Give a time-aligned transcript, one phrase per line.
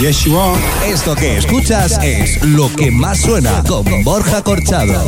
[0.00, 0.58] Yes, you are.
[0.90, 5.06] Esto que escuchas es lo que más suena con Borja Corchado.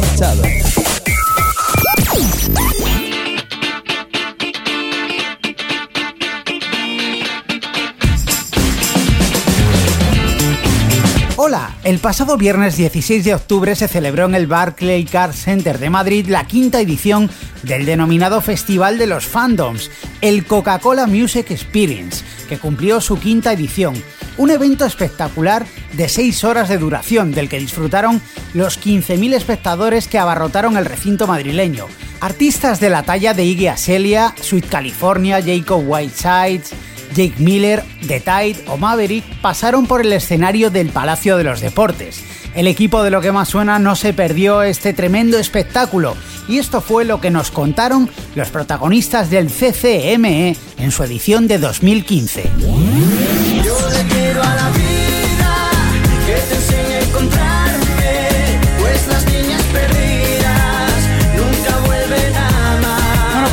[11.37, 15.89] Hola, el pasado viernes 16 de octubre se celebró en el Barclay Car Center de
[15.89, 17.31] Madrid la quinta edición
[17.63, 23.95] del denominado Festival de los Fandoms, el Coca-Cola Music Experience, que cumplió su quinta edición.
[24.39, 28.21] Un evento espectacular de 6 horas de duración, del que disfrutaron
[28.55, 31.87] los 15.000 espectadores que abarrotaron el recinto madrileño.
[32.21, 36.73] Artistas de la talla de Iggy Azalea, Sweet California, Jacob Whitesides,
[37.15, 42.23] Jake Miller, The Tide o Maverick pasaron por el escenario del Palacio de los Deportes.
[42.55, 46.17] El equipo de lo que más suena no se perdió este tremendo espectáculo
[46.49, 51.59] y esto fue lo que nos contaron los protagonistas del CCME en su edición de
[51.59, 53.52] 2015.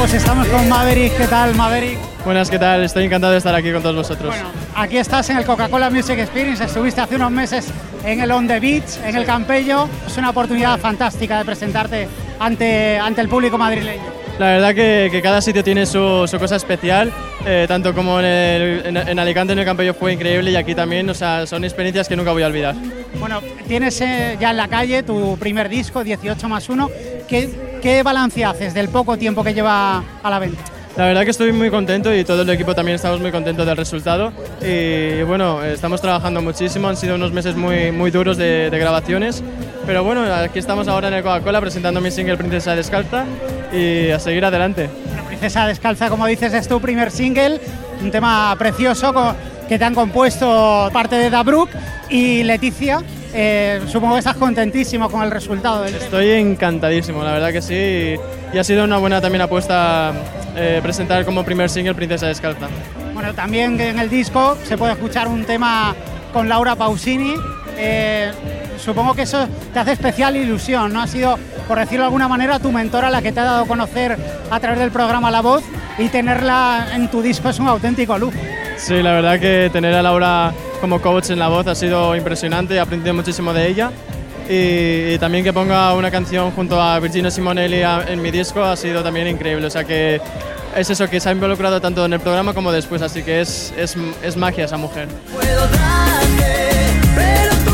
[0.10, 1.16] Pues estamos con Maverick.
[1.18, 1.98] ¿Qué tal, Maverick?
[2.26, 2.84] Buenas, ¿qué tal?
[2.84, 4.34] Estoy encantado de estar aquí con todos vosotros.
[4.34, 6.64] Bueno, aquí estás en el Coca-Cola Music Experience.
[6.64, 7.68] Estuviste hace unos meses
[8.04, 9.88] en el On the Beach, en el Campello.
[10.08, 12.08] Es una oportunidad fantástica de presentarte
[12.40, 14.02] ante, ante el público madrileño.
[14.40, 17.12] La verdad que, que cada sitio tiene su, su cosa especial,
[17.46, 20.74] eh, tanto como en, el- en- en Alicante en el Campello fue increíble y aquí
[20.74, 22.74] también, o sea, son experiencias que nunca voy a olvidar.
[23.20, 26.90] Bueno, tienes eh, ya en la calle tu primer disco, 18 más 1.
[27.28, 27.50] ¿Qué,
[27.82, 30.62] ¿Qué balance haces del poco tiempo que lleva a la venta?
[30.98, 33.78] La verdad que estoy muy contento y todo el equipo también estamos muy contentos del
[33.78, 34.34] resultado.
[34.62, 39.42] Y bueno, estamos trabajando muchísimo, han sido unos meses muy, muy duros de, de grabaciones.
[39.86, 43.24] Pero bueno, aquí estamos ahora en el Coca-Cola presentando mi single Princesa Descalza
[43.72, 44.90] y a seguir adelante.
[45.16, 47.62] La Princesa Descalza, como dices, es tu primer single,
[48.02, 49.14] un tema precioso
[49.70, 51.70] que te han compuesto parte de Dabruk
[52.10, 53.02] y Leticia.
[53.34, 57.76] Eh, supongo que estás contentísimo con el resultado del Estoy encantadísimo, la verdad que sí.
[57.76, 60.14] Y, y ha sido una buena también apuesta
[60.56, 62.68] eh, presentar como primer single Princesa Descalza.
[63.14, 65.94] Bueno, también en el disco se puede escuchar un tema
[66.34, 67.36] con Laura Pausini.
[67.78, 68.32] Eh,
[68.78, 71.02] supongo que eso te hace especial ilusión, ¿no?
[71.02, 73.68] Ha sido, por decirlo de alguna manera, tu mentora la que te ha dado a
[73.68, 74.18] conocer
[74.50, 75.64] a través del programa La Voz
[75.98, 78.38] y tenerla en tu disco es un auténtico lujo.
[78.78, 82.76] Sí, la verdad que tener a Laura como coach en la voz ha sido impresionante,
[82.76, 83.92] he aprendido muchísimo de ella.
[84.50, 88.76] Y, y también que ponga una canción junto a Virginia Simonelli en mi disco ha
[88.76, 89.68] sido también increíble.
[89.68, 90.20] O sea que
[90.76, 93.74] es eso, que se ha involucrado tanto en el programa como después, así que es,
[93.78, 95.08] es, es magia esa mujer.
[95.34, 97.69] Puedo darte, pero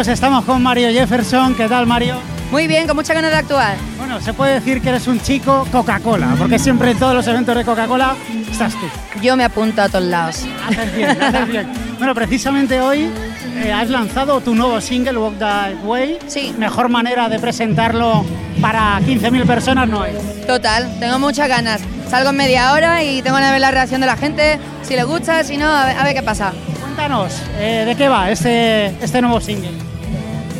[0.00, 1.54] pues estamos con Mario Jefferson.
[1.54, 2.14] ¿Qué tal, Mario?
[2.50, 3.76] Muy bien, con mucha ganas de actuar.
[3.98, 7.54] Bueno, se puede decir que eres un chico Coca-Cola, porque siempre en todos los eventos
[7.54, 8.16] de Coca-Cola
[8.50, 8.86] estás tú.
[9.20, 10.46] Yo me apunto a todos lados.
[10.66, 11.68] Haces bien, haces bien.
[11.98, 13.10] Bueno, precisamente hoy
[13.56, 16.18] eh, has lanzado tu nuevo single, Walk That Way.
[16.28, 16.54] Sí.
[16.56, 18.24] Mejor manera de presentarlo
[18.62, 20.14] para 15.000 personas no hay.
[20.46, 21.82] Total, tengo muchas ganas.
[22.08, 24.58] Salgo en media hora y tengo de ver la reacción de la gente.
[24.80, 26.54] Si le gusta, si no, a ver, a ver qué pasa.
[26.80, 29.89] Cuéntanos, eh, ¿de qué va este, este nuevo single?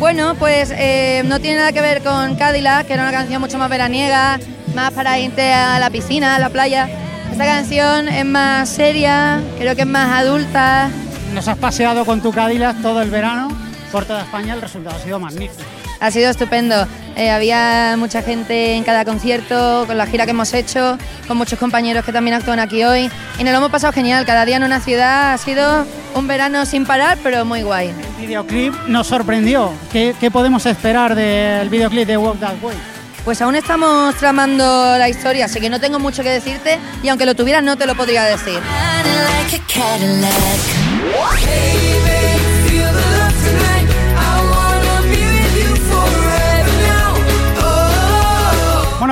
[0.00, 3.59] Bueno, pues eh, no tiene nada que ver con Cadillac, que era una canción mucho
[3.59, 4.41] más veraniega,
[4.75, 6.88] más para irte a la piscina, a la playa.
[7.31, 10.88] Esta canción es más seria, creo que es más adulta.
[11.35, 13.50] Nos has paseado con tu Cadillac todo el verano
[13.93, 15.69] por toda España, el resultado ha sido magnífico.
[16.00, 16.87] Ha sido estupendo.
[17.20, 20.96] Eh, había mucha gente en cada concierto, con la gira que hemos hecho,
[21.28, 23.11] con muchos compañeros que también actúan aquí hoy.
[23.38, 24.25] Y nos lo hemos pasado genial.
[24.25, 25.84] Cada día en una ciudad ha sido
[26.14, 27.93] un verano sin parar, pero muy guay.
[28.20, 29.70] El videoclip nos sorprendió.
[29.93, 32.76] ¿Qué, qué podemos esperar del videoclip de Walk That Way?
[33.23, 37.26] Pues aún estamos tramando la historia, así que no tengo mucho que decirte y aunque
[37.26, 38.61] lo tuviera no te lo podría decir.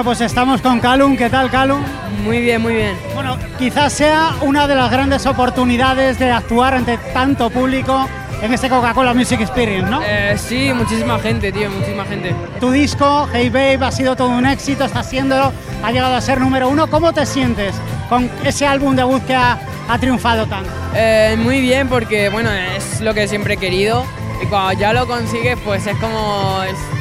[0.09, 1.19] Pues estamos con Calum.
[1.19, 1.83] ¿Qué tal, Calum?
[2.25, 2.97] Muy bien, muy bien.
[3.15, 8.09] Bueno, quizás sea una de las grandes oportunidades de actuar ante tanto público
[8.41, 10.01] en este Coca-Cola Music Experience, ¿no?
[10.03, 12.35] Eh, sí, muchísima gente, tío, muchísima gente.
[12.59, 15.53] Tu disco, Hey Babe, ha sido todo un éxito, está haciéndolo,
[15.85, 16.87] ha llegado a ser número uno.
[16.87, 17.75] ¿Cómo te sientes
[18.09, 19.59] con ese álbum debut que ha,
[19.91, 20.71] ha triunfado tanto?
[20.95, 24.07] Eh, muy bien porque, bueno, es lo que siempre he querido
[24.43, 26.63] y cuando ya lo consigues, pues es como...
[26.63, 26.98] Es,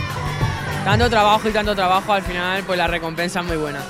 [0.87, 3.81] tanto trabajo y tanto trabajo, al final, pues la recompensa es muy buena.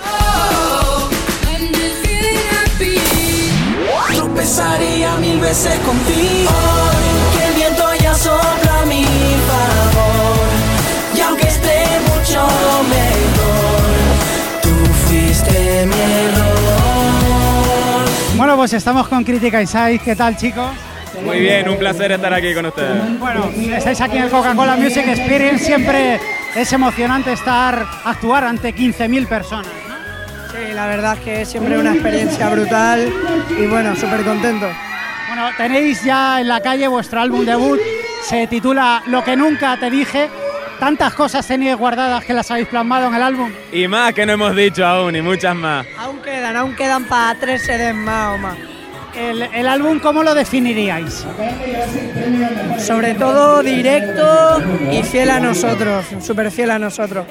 [4.16, 6.50] Tropezaría mil veces contigo.
[6.50, 10.48] Hoy que el viento ya sopla a mi favor.
[11.16, 12.48] Y aunque esté mucho
[12.90, 13.84] mejor,
[14.64, 14.70] tú
[15.06, 16.48] fuiste mi error.
[18.38, 20.00] Bueno, pues estamos con Crítica Inside.
[20.00, 20.72] ¿Qué tal, chicos?
[21.24, 23.20] Muy bien, un placer estar aquí con ustedes.
[23.20, 25.64] Bueno, estáis aquí en el Coca-Cola Music Experience.
[25.64, 26.20] Siempre
[26.58, 29.72] es emocionante estar, actuar ante 15.000 personas.
[29.88, 30.52] ¿no?
[30.52, 33.14] Sí, la verdad es que es siempre una experiencia brutal
[33.60, 34.68] y bueno, súper contento.
[35.28, 37.80] Bueno, tenéis ya en la calle vuestro álbum debut.
[38.24, 40.30] Se titula Lo que nunca te dije.
[40.80, 43.52] Tantas cosas tenéis guardadas que las habéis plasmado en el álbum.
[43.72, 45.86] Y más que no hemos dicho aún, y muchas más.
[45.98, 48.58] Aún quedan, aún quedan para tres CDs más o más.
[49.18, 51.26] El, álbum, ¿cómo lo definiríais?
[52.80, 54.62] Sobre todo directo
[54.92, 57.26] y fiel a nosotros, súper fiel a nosotros.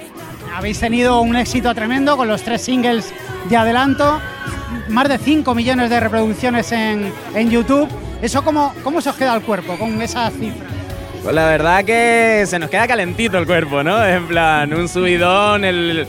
[0.55, 3.13] Habéis tenido un éxito tremendo con los tres singles
[3.49, 4.21] de adelanto,
[4.89, 7.89] más de 5 millones de reproducciones en, en YouTube.
[8.21, 10.69] ¿Eso cómo, cómo se os queda el cuerpo con esas cifras?
[11.23, 14.05] Pues la verdad que se nos queda calentito el cuerpo, ¿no?
[14.05, 16.07] En plan, un subidón, el...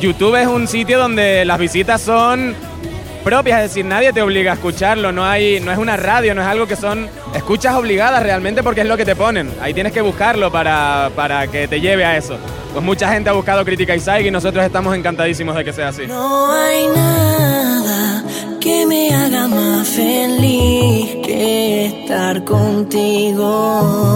[0.00, 2.54] YouTube es un sitio donde las visitas son
[3.28, 6.40] propias, es decir, nadie te obliga a escucharlo, no hay, no es una radio, no
[6.40, 9.52] es algo que son escuchas obligadas realmente porque es lo que te ponen.
[9.60, 12.38] Ahí tienes que buscarlo para, para que te lleve a eso.
[12.72, 16.06] Pues mucha gente ha buscado Crítica y y nosotros estamos encantadísimos de que sea así.
[16.06, 18.24] No hay nada
[18.60, 24.07] que me haga más feliz que estar contigo.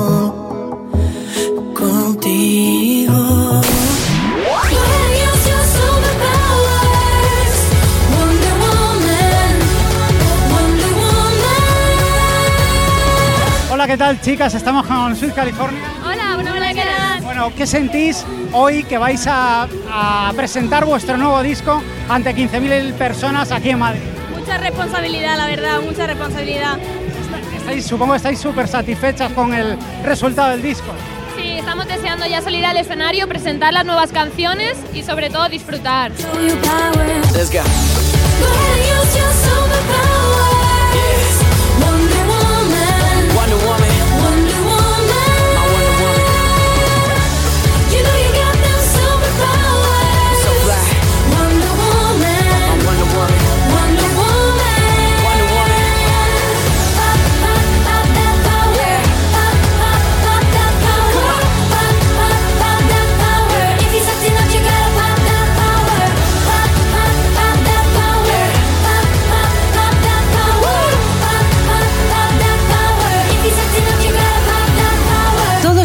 [13.92, 14.54] ¿Qué tal, chicas?
[14.54, 15.82] Estamos con Sud California.
[16.02, 17.20] Hola, bueno, hola, ¿qué tal?
[17.24, 18.24] Bueno, ¿qué sentís
[18.54, 24.00] hoy que vais a, a presentar vuestro nuevo disco ante 15.000 personas aquí en Madrid?
[24.34, 26.78] Mucha responsabilidad, la verdad, mucha responsabilidad.
[27.54, 30.90] Estáis, supongo que estáis súper satisfechas con el resultado del disco.
[31.36, 36.12] Sí, estamos deseando ya salir al escenario, presentar las nuevas canciones y sobre todo disfrutar.
[37.34, 37.60] Let's go.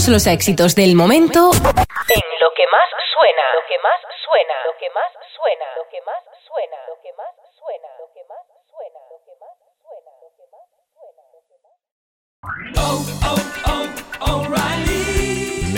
[0.07, 3.43] Todos los éxitos del momento En lo que más suena.
[3.51, 4.53] Lo que más suena.
[4.63, 5.65] Lo que más suena.
[5.75, 6.77] Lo que más suena.
[6.87, 7.89] Lo que más suena.
[7.99, 9.01] Lo que más suena.
[9.11, 10.63] Lo que más
[10.95, 11.23] suena.
[11.33, 11.57] Lo que
[13.35, 13.46] más